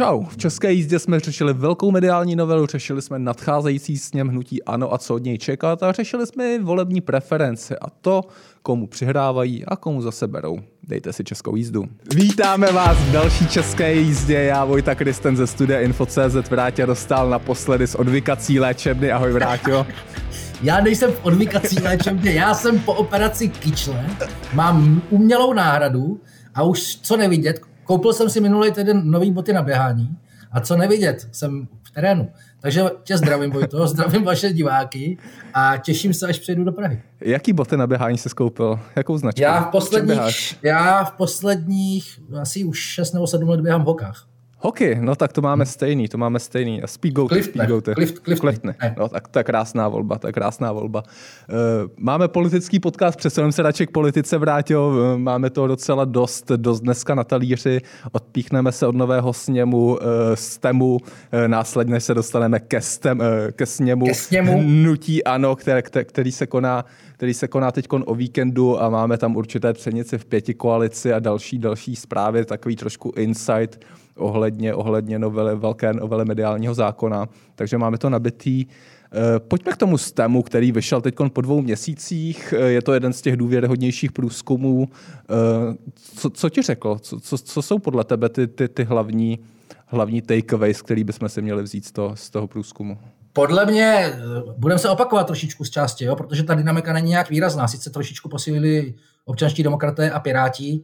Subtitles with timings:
[0.00, 0.24] Čau.
[0.24, 4.98] V České jízdě jsme řešili velkou mediální novelu, řešili jsme nadcházející sněm hnutí ANO a
[4.98, 8.24] co od něj čekat a řešili jsme i volební preference a to,
[8.62, 10.58] komu přihrávají a komu zase berou.
[10.88, 11.84] Dejte si českou jízdu.
[12.14, 14.34] Vítáme vás v další české jízdě.
[14.34, 19.12] Já Vojta Kristen ze studia Info.cz Vrátě dostal naposledy z odvykací léčebny.
[19.12, 19.86] Ahoj Vráťo.
[20.62, 24.06] Já nejsem v odvykací léčebně, já jsem po operaci kyčle,
[24.54, 26.20] mám umělou náhradu
[26.54, 30.16] a už co nevidět, Koupil jsem si minulý týden nový boty na běhání
[30.52, 32.28] a co nevidět, jsem v terénu.
[32.60, 35.18] Takže tě zdravím, Vojto, zdravím vaše diváky
[35.54, 37.02] a těším se, až přejdu do Prahy.
[37.20, 38.80] Jaký boty na běhání jsi koupil?
[38.96, 39.42] Jakou značku?
[39.42, 44.29] Já v posledních, já v posledních asi už 6 nebo 7 let běhám v hokách.
[44.62, 46.82] Hokej, no tak to máme stejný, to máme stejný.
[46.82, 47.94] A Speedgoaty, Clift, Speedgoaty.
[47.94, 48.64] Clift.
[48.98, 51.02] No tak to je krásná volba, to je krásná volba.
[51.02, 54.80] Uh, máme politický podcast, přesuneme se radši k politice, vrátil.
[54.80, 57.80] Uh, máme to docela dost, dost dneska na talíři.
[58.12, 59.96] Odpíchneme se od nového sněmu, uh,
[60.34, 60.98] STEMu,
[61.46, 63.22] následně se dostaneme ke, stem,
[63.52, 64.62] ke sněmu, ke sněmu.
[64.62, 66.84] Nutí ano, které, který se koná
[67.20, 71.18] který se koná teď o víkendu a máme tam určité třenice v pěti koalici a
[71.18, 73.84] další, další zprávy, takový trošku insight
[74.20, 77.28] ohledně, ohledně novely, velké novely mediálního zákona.
[77.54, 78.66] Takže máme to nabitý.
[79.12, 82.54] Eh, pojďme k tomu STEMu, který vyšel teď po dvou měsících.
[82.56, 84.88] Eh, je to jeden z těch důvěryhodnějších průzkumů.
[84.88, 86.98] Eh, co, co ti řekl?
[87.00, 89.38] Co, co, co jsou podle tebe ty, ty, ty hlavní,
[89.86, 92.98] hlavní takeaways, který bychom si měli vzít z toho, z toho průzkumu?
[93.32, 94.12] Podle mě,
[94.56, 97.68] budeme se opakovat trošičku z části, jo, protože ta dynamika není nějak výrazná.
[97.68, 100.82] Sice trošičku posílili občanští demokraté a piráti,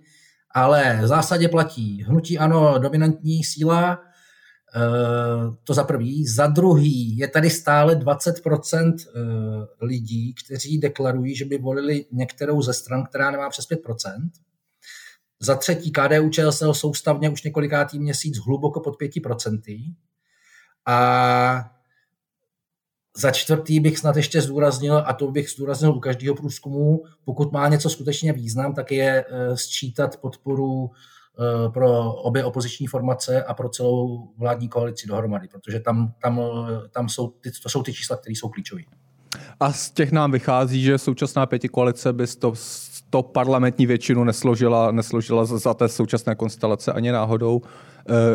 [0.57, 4.01] ale v zásadě platí hnutí ano dominantní síla,
[4.77, 4.81] eh,
[5.65, 6.27] to za prvý.
[6.27, 9.11] Za druhý je tady stále 20% eh,
[9.81, 14.31] lidí, kteří deklarují, že by volili některou ze stran, která nemá přes 5%.
[15.41, 19.95] Za třetí KDU ČSL soustavně už několikátý měsíc hluboko pod 5%.
[20.87, 21.71] A
[23.17, 27.69] za čtvrtý bych snad ještě zdůraznil, a to bych zdůraznil u každého průzkumu, pokud má
[27.69, 33.69] něco skutečně význam, tak je eh, sčítat podporu eh, pro obě opoziční formace a pro
[33.69, 36.41] celou vládní koalici dohromady, protože tam, tam,
[36.91, 38.83] tam jsou, ty, to jsou ty čísla, které jsou klíčové.
[39.61, 42.53] A z těch nám vychází, že současná pěti koalice by to,
[43.11, 47.63] to parlamentní většinu nesložila, nesložila za té současné konstelace ani náhodou.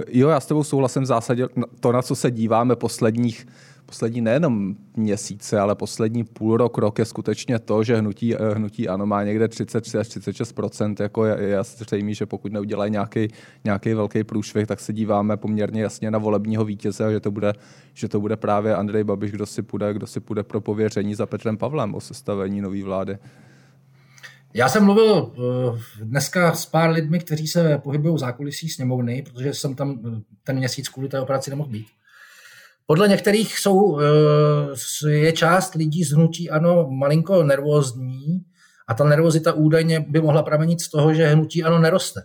[0.08, 1.48] Jo, já s tebou souhlasím v zásadě.
[1.80, 3.48] To, na co se díváme posledních
[3.86, 8.88] poslední nejenom měsíce, ale poslední půl rok, rok je skutečně to, že hnutí, eh, hnutí
[8.88, 13.28] ano má někde 33 až 36% jako je, je zřejmé, že pokud neudělají nějaký,
[13.64, 17.54] nějaký velký průšvih, tak se díváme poměrně jasně na volebního vítěze, že to bude,
[17.94, 21.26] že to bude právě Andrej Babiš, kdo si půjde, kdo si půjde pro pověření za
[21.26, 23.18] Petrem Pavlem o sestavení nové vlády.
[24.54, 29.54] Já jsem mluvil eh, dneska s pár lidmi, kteří se pohybují v zákulisí sněmovny, protože
[29.54, 31.88] jsem tam eh, ten měsíc kvůli té operaci nemohl být.
[32.86, 38.42] Podle některých jsou, eh, je část lidí z hnutí ano malinko nervózní
[38.88, 42.22] a ta nervozita údajně by mohla pramenit z toho, že hnutí ano neroste.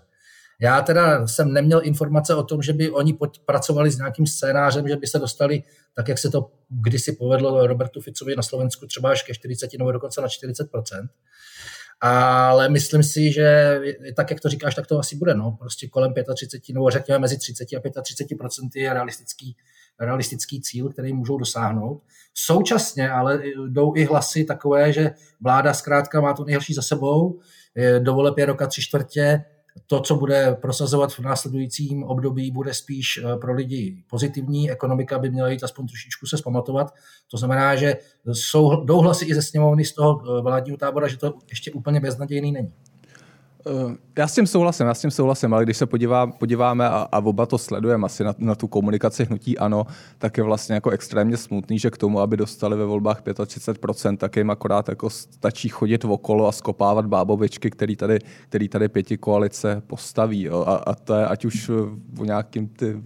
[0.60, 4.96] Já teda jsem neměl informace o tom, že by oni pracovali s nějakým scénářem, že
[4.96, 5.62] by se dostali,
[5.94, 9.92] tak jak se to kdysi povedlo Robertu Ficovi na Slovensku, třeba až ke 40 nebo
[9.92, 10.70] dokonce na 40
[12.48, 13.80] ale myslím si, že
[14.16, 15.34] tak, jak to říkáš, tak to asi bude.
[15.34, 15.56] No.
[15.60, 19.56] Prostě kolem 35, nebo řekněme mezi 30 a 35% je realistický
[20.00, 22.02] realistický cíl, který můžou dosáhnout.
[22.34, 27.40] Současně ale jdou i hlasy takové, že vláda zkrátka má to nejhorší za sebou,
[27.98, 29.44] dovole pět roka tři čtvrtě,
[29.87, 34.70] to, co bude prosazovat v následujícím období, bude spíš eh, pro lidi pozitivní.
[34.70, 36.94] Ekonomika by měla jít aspoň trošičku se zpamatovat.
[37.31, 37.97] To znamená, že
[38.32, 42.00] jsou, jdou hlasy i ze sněmovny z toho eh, vládního tábora, že to ještě úplně
[42.00, 42.72] beznadějný není.
[43.66, 47.09] Eh, já s tím souhlasím, já s tím souhlasím, ale když se podívá, podíváme a,
[47.12, 49.87] a oba to sledujeme asi na, na tu komunikaci hnutí ano,
[50.19, 54.37] tak je vlastně jako extrémně smutný, že k tomu, aby dostali ve volbách 35%, tak
[54.37, 58.19] jim akorát jako stačí chodit okolo a skopávat bábovičky, který tady,
[58.49, 60.43] který tady pěti koalice postaví.
[60.43, 60.65] Jo.
[60.66, 61.71] A, a, to je ať už
[62.19, 63.00] o nějakým ty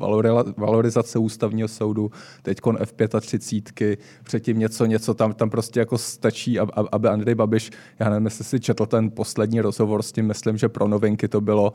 [0.57, 2.11] valorizace ústavního soudu,
[2.43, 6.59] teď F35, předtím něco, něco tam, tam prostě jako stačí,
[6.93, 10.69] aby Andrej Babiš, já nevím, jestli si četl ten poslední rozhovor s tím, myslím, že
[10.69, 11.73] pro novinky to bylo,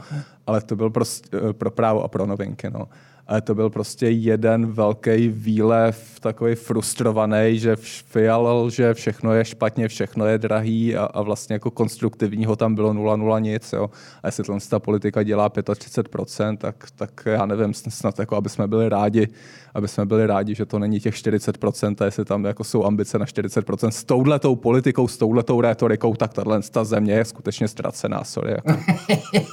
[0.47, 2.69] ale to byl prostě pro právo a pro novinky.
[2.69, 2.87] No
[3.27, 9.87] ale to byl prostě jeden velký výlev, takový frustrovaný, že fialel, že všechno je špatně,
[9.87, 13.73] všechno je drahý a, a vlastně jako konstruktivního tam bylo 0,0 nic.
[13.73, 13.89] Jo.
[14.23, 18.89] A jestli ta politika dělá 35%, tak, tak já nevím, snad jako, aby jsme byli
[18.89, 19.27] rádi,
[19.73, 23.19] aby jsme byli rádi, že to není těch 40%, a jestli tam jako jsou ambice
[23.19, 23.87] na 40%.
[23.87, 28.51] S touhletou politikou, s touhletou rétorikou, tak tahle ta země je skutečně ztracená, sorry.
[28.51, 28.81] Jako.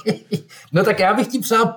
[0.73, 1.75] no tak já bych ti přál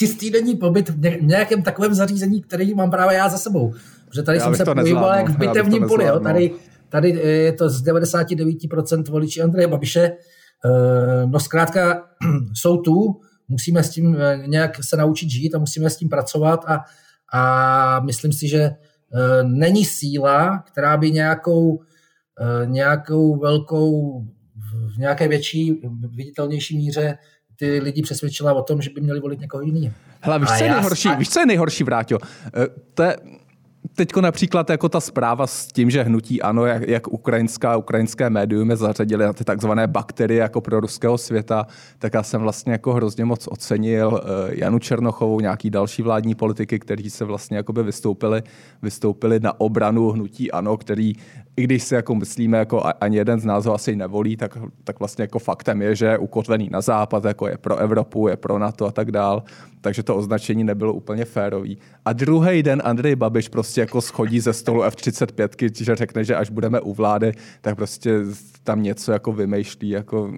[0.00, 3.74] čtyřtýdenní pobyt v nějakém takovém zařízení, který mám právě já za sebou.
[4.08, 6.04] Protože tady já jsem se pohyboval jak v bitevním poli.
[6.04, 6.20] Jo.
[6.20, 6.52] Tady,
[6.88, 10.00] tady je to z 99% voličí Andreje Babiše.
[10.00, 12.04] Eh, no zkrátka
[12.54, 16.64] jsou tu, musíme s tím eh, nějak se naučit žít a musíme s tím pracovat
[16.66, 16.84] a,
[17.32, 18.70] a myslím si, že
[19.42, 21.80] není síla, která by nějakou,
[22.64, 24.20] nějakou velkou,
[24.94, 25.80] v nějaké větší,
[26.16, 27.18] viditelnější míře
[27.60, 29.94] ty lidi přesvědčila o tom, že by měli volit někoho jiného.
[30.20, 32.18] Hele, víš, co je nejhorší, víš, co je nejhorší, Vráťo?
[32.56, 33.16] Eh, to je,
[33.94, 38.70] Teďko například jako ta zpráva s tím, že hnutí ano, jak, jak ukrajinská, ukrajinské médium
[38.70, 41.66] je zařadili na ty takzvané bakterie jako pro ruského světa,
[41.98, 46.78] tak já jsem vlastně jako hrozně moc ocenil eh, Janu Černochovou, nějaký další vládní politiky,
[46.78, 48.42] kteří se vlastně jakoby vystoupili,
[48.82, 51.12] vystoupili na obranu hnutí ano, který
[51.60, 54.98] i když si jako myslíme, jako ani jeden z nás ho asi nevolí, tak, tak
[54.98, 58.58] vlastně jako faktem je, že je ukotvený na západ, jako je pro Evropu, je pro
[58.58, 59.42] NATO a tak dál,
[59.80, 61.78] takže to označení nebylo úplně férový.
[62.04, 66.50] A druhý den Andrej Babiš prostě jako schodí ze stolu F-35, že řekne, že až
[66.50, 68.18] budeme u vlády, tak prostě
[68.64, 70.32] tam něco jako vymýšlí, jako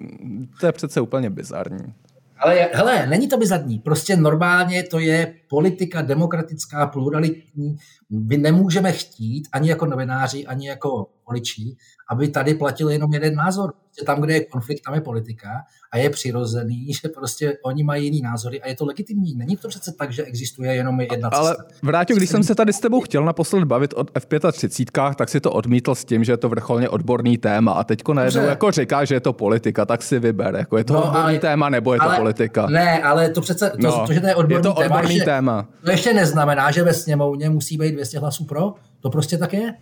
[0.59, 1.93] to je přece úplně bizarní.
[2.39, 3.79] Ale hele, není to bizarní.
[3.79, 7.77] Prostě normálně to je politika demokratická, pluralitní.
[8.09, 11.75] My nemůžeme chtít, ani jako novináři, ani jako voliči,
[12.09, 13.73] aby tady platil jenom jeden názor.
[13.83, 15.49] Prostě tam, kde je konflikt, tam je politika
[15.91, 19.35] a je přirozený, že prostě oni mají jiný názory a je to legitimní.
[19.35, 21.37] Není to přece tak, že existuje jenom jedna cesta.
[21.39, 25.39] Ale vrátil, když jsem se tady s tebou chtěl naposled bavit o F35, tak si
[25.39, 29.05] to odmítl s tím, že je to vrcholně odborný téma a teďko najednou jako říká,
[29.05, 30.55] že je to politika, tak si vyber.
[30.55, 32.67] Jako je to no, odborný ale, téma nebo je ale, to politika?
[32.67, 35.25] Ne, ale to přece, to, no, to že to je odborný, je to odborný téma,
[35.25, 35.42] téma.
[35.51, 38.73] Ještě, to ještě neznamená, že ve sněmovně musí být 200 hlasů pro.
[38.99, 39.73] To prostě tak je.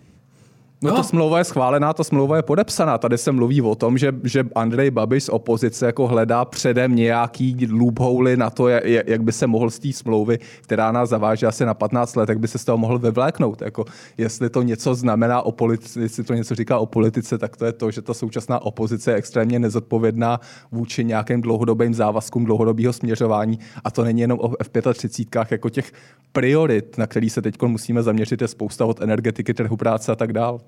[0.82, 2.98] No, no ta smlouva je schválená, ta smlouva je podepsaná.
[2.98, 7.66] Tady se mluví o tom, že, že Andrej Babiš z opozice jako hledá předem nějaký
[7.70, 11.64] loophole na to, jak, jak by se mohl z té smlouvy, která nás zaváže asi
[11.64, 13.62] na 15 let, jak by se z toho mohl vyvléknout.
[13.62, 13.84] Jako,
[14.18, 17.72] jestli to něco znamená o politice, jestli to něco říká o politice, tak to je
[17.72, 20.40] to, že ta současná opozice je extrémně nezodpovědná
[20.72, 23.58] vůči nějakým dlouhodobým závazkům dlouhodobého směřování.
[23.84, 25.92] A to není jenom o F35, jako těch
[26.32, 30.32] priorit, na který se teď musíme zaměřit, je spousta od energetiky, trhu práce a tak
[30.32, 30.58] dále.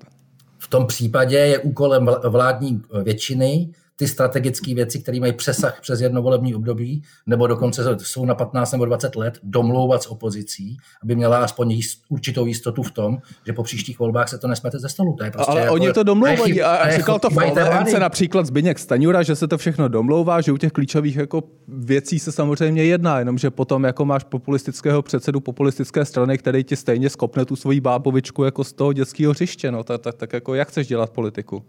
[0.57, 6.21] V tom případě je úkolem vládní většiny ty strategické věci, které mají přesah přes jedno
[6.21, 11.37] volební období, nebo dokonce jsou na 15 nebo 20 let, domlouvat s opozicí, aby měla
[11.37, 15.15] aspoň jist, určitou jistotu v tom, že po příštích volbách se to nesmete ze stolu.
[15.17, 18.45] To je prostě Ale jako, oni to domlouvají a, a říkal to v OVMC například
[18.45, 22.83] Zbyněk Staňura, že se to všechno domlouvá, že u těch klíčových jako věcí se samozřejmě
[22.83, 27.81] jedná, jenomže potom jako máš populistického předsedu populistické strany, který ti stejně skopne tu svoji
[27.81, 29.71] bábovičku jako z toho dětského hřiště.
[29.71, 31.65] No, tak, tak, tak jako jak chceš dělat politiku?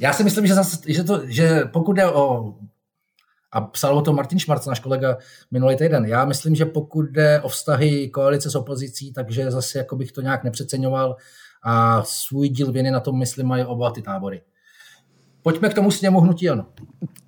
[0.00, 2.54] Já si myslím, že, zase, že, to, že pokud jde o
[3.52, 5.16] a psal o tom Martin Šmarc, náš kolega,
[5.50, 6.04] minulý týden.
[6.04, 10.20] Já myslím, že pokud jde o vztahy koalice s opozicí, takže zase jako bych to
[10.20, 11.16] nějak nepřeceňoval
[11.62, 14.42] a svůj díl viny na tom, myslím, mají oba ty tábory.
[15.42, 16.66] Pojďme k tomu sněmu hnutí ano.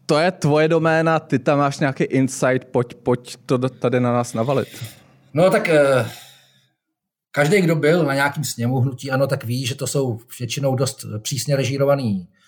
[0.06, 4.34] To je tvoje doména, ty tam máš nějaký insight, pojď, pojď to tady na nás
[4.34, 4.68] navalit.
[5.34, 6.06] No tak eh,
[7.30, 11.04] každý, kdo byl na nějakým sněmu hnutí ano, tak ví, že to jsou většinou dost
[11.22, 12.41] přísně režírovaný Eh,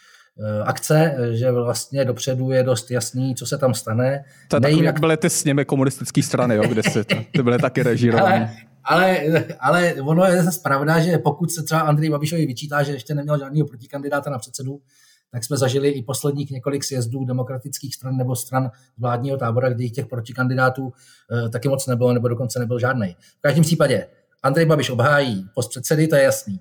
[0.65, 4.25] akce, eh, že vlastně dopředu je dost jasný, co se tam stane.
[4.49, 7.59] To je takový, jak byly ty sněmy komunistické strany, jo, kde si to, ty byly
[7.59, 8.57] taky režírované.
[8.85, 12.93] Ale, ale, ale ono je zase pravda, že pokud se třeba Andrej Babišovi vyčítá, že
[12.93, 14.81] ještě neměl žádného protikandidáta na předsedu,
[15.31, 20.07] tak jsme zažili i posledních několik sjezdů demokratických stran nebo stran vládního tábora, kdy těch
[20.07, 20.93] protikandidátů
[21.47, 23.17] e, taky moc nebylo, nebo dokonce nebyl žádný.
[23.39, 24.07] V každém případě
[24.43, 26.61] Andrej Babiš obhájí post předsedy, to je jasný.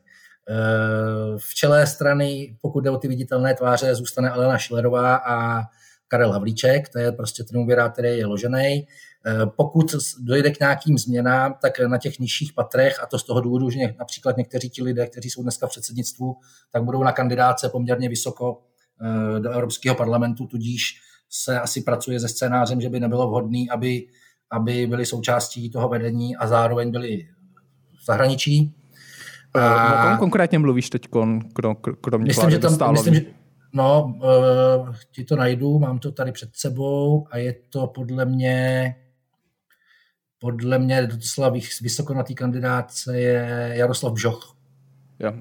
[1.38, 5.64] V čele strany, pokud jde o ty viditelné tváře, zůstane Alena Šilerová a
[6.08, 8.88] Karel Havlíček, to je prostě triumvirát, který je ložený.
[9.58, 13.70] Pokud dojde k nějakým změnám, tak na těch nižších patrech, a to z toho důvodu,
[13.70, 16.36] že například někteří ti lidé, kteří jsou dneska v předsednictvu,
[16.72, 18.62] tak budou na kandidáce poměrně vysoko
[19.02, 24.08] eh, do Evropského parlamentu, tudíž se asi pracuje se scénářem, že by nebylo vhodné, aby,
[24.52, 27.28] aby byli součástí toho vedení a zároveň byli
[28.02, 28.76] v zahraničí.
[29.54, 30.06] A...
[30.06, 31.08] O kom konkrétně mluvíš teď,
[32.02, 33.22] kromě myslím, že tam, myslím, že,
[33.76, 38.96] No, uh, ti to najdu, mám to tady před sebou a je to podle mě
[40.40, 44.56] podle mě docela vysoko na té kandidáce je Jaroslav Bžoch.
[45.20, 45.34] Ja.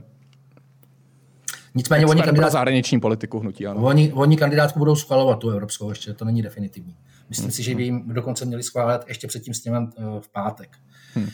[1.74, 2.52] Nicméně oni kandidát...
[2.52, 3.82] zahraniční politiku hnutí, ano.
[3.82, 6.96] Oni, oni kandidátku budou schvalovat, tu evropskou ještě, to není definitivní.
[7.28, 7.52] Myslím hmm.
[7.52, 10.70] si, že by jim dokonce měli schválit ještě předtím s ním eh, v pátek.
[11.14, 11.28] Hmm.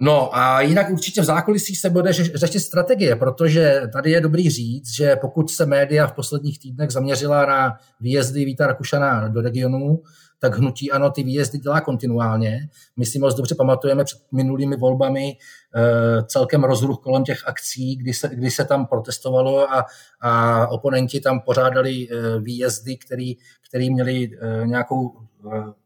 [0.00, 4.94] No a jinak určitě v zákulisí se bude řešit strategie, protože tady je dobrý říct,
[4.94, 10.02] že pokud se média v posledních týdnech zaměřila na výjezdy Víta Rakušana do regionu,
[10.38, 12.68] tak hnutí ano ty výjezdy dělá kontinuálně.
[12.96, 15.36] My si moc dobře pamatujeme před minulými volbami
[15.76, 19.86] eh, celkem rozruch kolem těch akcí, kdy se, kdy se tam protestovalo a,
[20.20, 23.36] a oponenti tam pořádali eh, výjezdy, který,
[23.68, 25.12] který měli eh, nějakou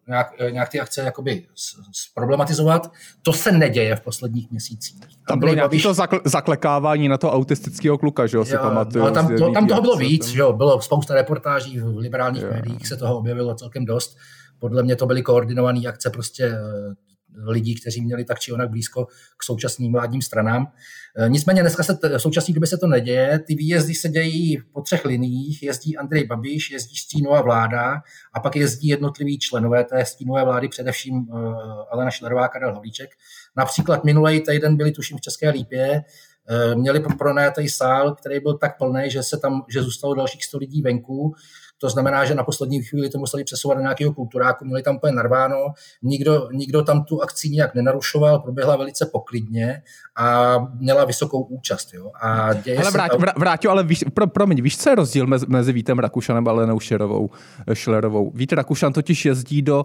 [0.06, 1.46] nějak, nějak ty akce jakoby
[1.92, 2.92] zproblematizovat.
[3.22, 4.96] To se neděje v posledních měsících.
[5.28, 9.04] Tam bylo nějaké to zakl- zaklekávání na to autistického kluka, že jo, si pamatuju.
[9.04, 12.50] No, tam, to, tam toho bylo víc, že jo, bylo spousta reportáží v liberálních jo.
[12.52, 14.16] médiích, se toho objevilo celkem dost.
[14.58, 16.94] Podle mě to byly koordinované akce prostě eh,
[17.46, 19.04] lidí, kteří měli tak či onak blízko
[19.36, 20.72] k současným vládním stranám.
[21.18, 23.38] Eh, nicméně dneska se v současné době se to neděje.
[23.38, 25.62] Ty výjezdy se dějí po třech liniích.
[25.62, 31.14] Jezdí Andrej Babiš, jezdí stínová vláda a pak jezdí jednotliví členové té stínové vlády, především
[31.14, 31.36] eh,
[31.90, 33.10] Alena Šlerová, Karel Havlíček.
[33.56, 36.02] Například minulý týden byli tuším v České Lípě,
[36.74, 40.82] měli pronajatý sál, který byl tak plný, že se tam, že zůstalo dalších 100 lidí
[40.82, 41.34] venku.
[41.80, 45.12] To znamená, že na poslední chvíli to museli přesouvat do nějakého kulturáku, měli tam úplně
[45.12, 45.56] narváno,
[46.02, 49.82] nikdo, nikdo tam tu akci nijak nenarušoval, proběhla velice poklidně
[50.16, 51.94] a měla vysokou účast.
[51.94, 52.10] Jo.
[52.22, 53.20] A děje ale vrát, tam...
[53.36, 56.80] vrátě, ale víš, pro, promiň, víš, co je rozdíl mezi, mezi Vítem Rakušanem a Lenou
[56.80, 57.30] Šerovou,
[57.72, 58.32] Šlerovou?
[58.34, 59.84] Vít Rakušan totiž jezdí do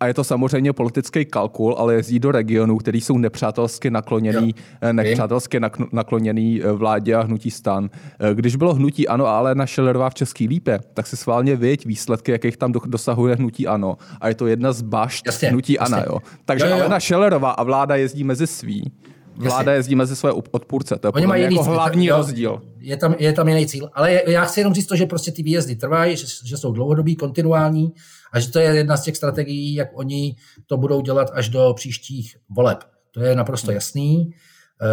[0.00, 4.64] a je to samozřejmě politický kalkul, ale jezdí do regionů, který jsou nepřátelsky nakloněný, jo.
[4.80, 5.60] Eh, nepřátelsky
[5.92, 7.90] nakloněný eh, vládě a hnutí stan.
[8.20, 11.86] Eh, když bylo hnutí ANO a Alena Schillerová v Český lípe, tak si sválně věď
[11.86, 13.96] výsledky, jakých tam dosahuje hnutí ANO.
[14.20, 15.96] A je to jedna z bašt jasně, hnutí jasně.
[15.96, 16.04] ANO.
[16.08, 16.18] Jo.
[16.44, 16.76] Takže jo, jo.
[16.76, 18.92] Alena Schillerová a vláda jezdí mezi svý.
[19.36, 20.96] Vláda jezdí mezi své odpůrce.
[20.96, 22.62] To je Oni mají jako hlavní jo, rozdíl.
[22.78, 23.90] Je tam, je tam jiný cíl.
[23.94, 27.16] Ale já chci jenom říct to, že prostě ty výjezdy trvají, že, že jsou dlouhodobí,
[27.16, 27.92] kontinuální
[28.32, 30.36] a že to je jedna z těch strategií, jak oni
[30.66, 32.78] to budou dělat až do příštích voleb.
[33.10, 33.74] To je naprosto hmm.
[33.74, 34.34] jasný.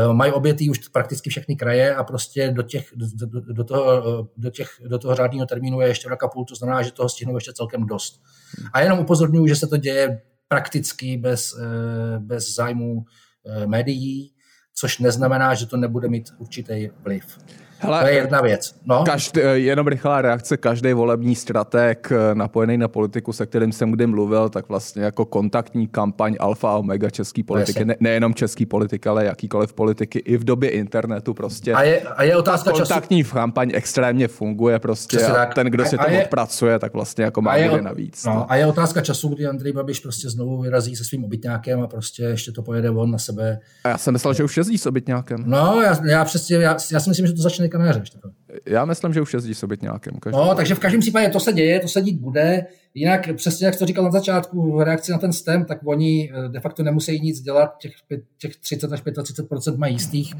[0.07, 4.27] Uh, mají obětý už prakticky všechny kraje a prostě do, těch, do, do, do, toho,
[4.37, 7.09] do, těch, do toho řádného termínu je ještě rok a půl, to znamená, že toho
[7.09, 8.21] stihnou ještě celkem dost.
[8.57, 8.67] Hmm.
[8.73, 13.28] A jenom upozorňuji, že se to děje prakticky bez, eh, bez zájmu eh,
[13.65, 14.33] médií,
[14.73, 17.39] což neznamená, že to nebude mít určitý vliv.
[17.81, 18.75] Hele, to je jedna věc.
[18.85, 19.03] No?
[19.05, 24.07] Každý, jenom rychlá reakce, každý volební strateg eh, napojený na politiku, se kterým jsem kdy
[24.07, 29.09] mluvil, tak vlastně jako kontaktní kampaň alfa a omega české politiky, ne, nejenom český politiky,
[29.09, 31.73] ale jakýkoliv politiky, i v době internetu prostě.
[31.73, 33.33] A je, a je otázka kontaktní času.
[33.33, 35.53] kampaň extrémně funguje prostě a tak.
[35.53, 38.25] ten, kdo si a to je, odpracuje, tak vlastně jako má je, navíc.
[38.25, 38.51] No, no.
[38.51, 42.23] A je otázka času, kdy Andrej Babiš prostě znovu vyrazí se svým obytňákem a prostě
[42.23, 43.59] ještě to pojede on na sebe.
[43.83, 45.43] A já jsem myslel, že už jezdí s obytňákem.
[45.45, 48.31] No, já, já přesně, já, já si myslím, že to začne teďka na
[48.65, 50.13] Já myslím, že už jezdí sobě nějakým.
[50.31, 52.65] No, takže v každém případě to se děje, to se dít bude.
[52.93, 56.49] Jinak přesně, jak to říkal na začátku, v reakci na ten STEM, tak oni eh,
[56.49, 57.91] de facto nemusí nic dělat, těch,
[58.37, 60.33] těch 30 až 35% mají jistých,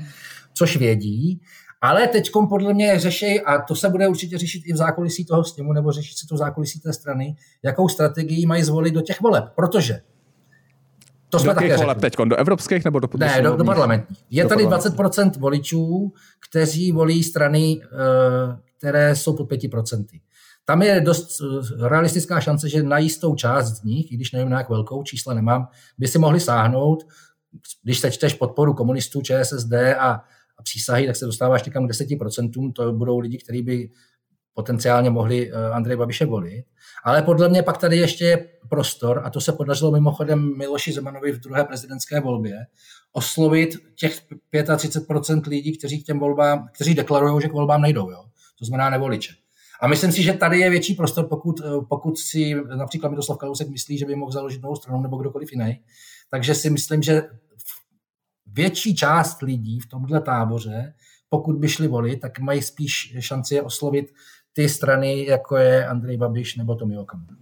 [0.54, 1.42] což vědí.
[1.82, 5.44] Ale teď podle mě řeší, a to se bude určitě řešit i v zákulisí toho
[5.44, 9.22] sněmu, nebo řešit se to v zákulisí té strany, jakou strategii mají zvolit do těch
[9.22, 9.44] voleb.
[9.56, 10.02] Protože
[11.30, 12.14] to jsme do také voleb teď?
[12.26, 14.20] Do evropských nebo do Ne, do, do parlamentních.
[14.30, 16.14] Je do tady 20% voličů,
[16.50, 20.06] kteří volí strany, eh, které jsou pod 5%.
[20.66, 24.50] Tam je dost eh, realistická šance, že na jistou část z nich, i když nevím,
[24.50, 25.68] na jak velkou, čísla nemám,
[25.98, 27.08] by si mohli sáhnout.
[27.84, 30.10] Když sečteš podporu komunistů, ČSSD a,
[30.58, 32.74] a přísahy, tak se dostáváš někam k 10%.
[32.74, 33.90] To budou lidi, kteří by
[34.60, 36.66] potenciálně mohli eh, Andrej Babiše volit.
[37.04, 41.32] Ale podle mě pak tady ještě je prostor, a to se podařilo mimochodem Miloši Zemanovi
[41.32, 42.58] v druhé prezidentské volbě,
[43.12, 44.22] oslovit těch
[44.54, 48.12] 35% lidí, kteří k těm volbám, kteří deklarují, že k volbám nejdou.
[48.12, 48.24] Jo?
[48.60, 49.34] To znamená nevoliče.
[49.82, 53.70] A myslím si, že tady je větší prostor, pokud, eh, pokud si například Miroslav Kalousek
[53.70, 55.80] myslí, že by mohl založit novou stranu nebo kdokoliv jiný.
[56.32, 57.24] Takže si myslím, že
[58.46, 60.94] větší část lidí v tomhle táboře,
[61.30, 64.14] pokud by šli volit, tak mají spíš šanci je oslovit
[64.60, 67.34] ty strany, jako je Andrej Babiš nebo Tomio Okamura.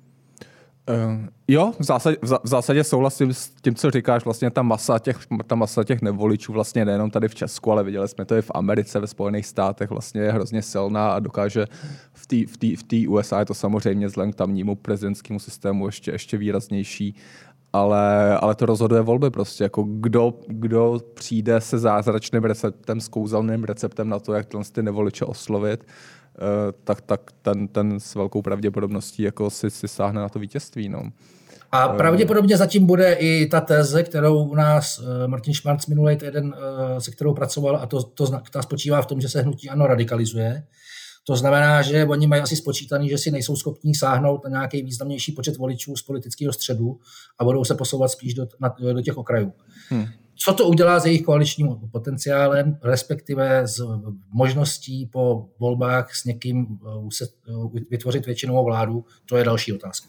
[0.90, 5.18] Uh, jo, v zásadě, v zásadě souhlasím s tím, co říkáš, vlastně ta masa těch,
[5.48, 8.52] ta masa těch nevoličů vlastně nejenom tady v Česku, ale viděli jsme to i v
[8.54, 11.66] Americe, ve Spojených státech, vlastně je hrozně silná a dokáže
[12.14, 16.38] v té v v USA je to samozřejmě vzhledem k tamnímu prezidentskému systému ještě, ještě
[16.38, 17.16] výraznější,
[17.74, 23.64] ale, ale to rozhoduje volby prostě, jako kdo, kdo přijde se zázračným receptem, s kouzelným
[23.64, 25.84] receptem na to, jak ty nevoliče oslovit,
[26.27, 26.27] Eh,
[26.84, 30.90] tak, tak ten, ten s velkou pravděpodobností jako si, si sáhne na to vítězství.
[30.90, 31.12] No.
[31.72, 36.16] A eh, pravděpodobně zatím bude i ta teze, kterou u nás eh, Martin Šmarc minulý
[36.16, 36.56] týden,
[37.00, 40.64] se kterou pracoval, a to, to ta spočívá v tom, že se hnutí ano radikalizuje.
[41.28, 45.32] To znamená, že oni mají asi spočítaný, že si nejsou schopní sáhnout na nějaký významnější
[45.32, 47.00] počet voličů z politického středu
[47.40, 49.54] a budou se posouvat spíš do, na, do těch okrajů.
[49.90, 50.06] Hmm.
[50.38, 53.82] Co to udělá s jejich koaličním potenciálem, respektive s
[54.32, 56.80] možností po volbách s někým
[57.92, 60.08] vytvořit většinovou vládu, to je další otázka.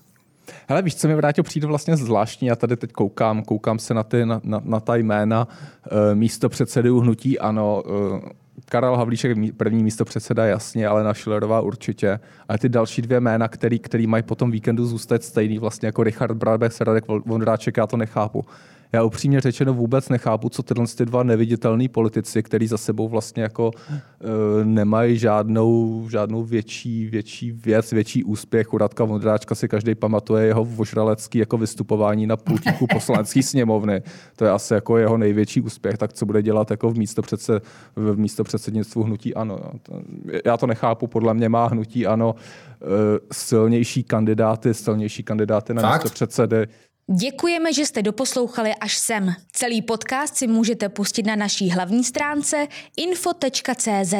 [0.69, 4.03] Hele, víš, co mi vrátil přijde vlastně zvláštní, já tady teď koukám, koukám se na,
[4.03, 5.49] ty, na, na, na ta jména
[5.91, 7.83] e, místo předsedy hnutí ANO,
[8.65, 12.21] Karel Havlíček první místo předseda jasně, ale na Schillerová určitě.
[12.49, 16.35] A ty další dvě jména, který, který mají potom víkendu zůstat stejný, vlastně jako Richard
[16.35, 18.45] Brabec, Radek Vondráček, já to nechápu.
[18.93, 23.43] Já upřímně řečeno vůbec nechápu, co tyhle ty dva neviditelní politici, kteří za sebou vlastně
[23.43, 28.75] jako e, nemají žádnou, žádnou větší, větší věc, větší úspěch.
[28.75, 34.03] U Radka Vondráčka si každý pamatuje jeho vožralecký jako vystupování na pultíku poslanecké sněmovny.
[34.37, 35.99] To je asi jako jeho největší úspěch.
[35.99, 37.61] Tak co bude dělat jako v místo, předse,
[37.97, 39.59] v místo předsednictvu hnutí ANO.
[40.45, 42.85] Já to nechápu, podle mě má hnutí ANO e,
[43.33, 46.03] silnější kandidáty, silnější kandidáty na Fakt?
[46.03, 46.67] místo předsedy.
[47.17, 49.35] Děkujeme, že jste doposlouchali až sem.
[49.53, 54.15] Celý podcast si můžete pustit na naší hlavní stránce info.cz.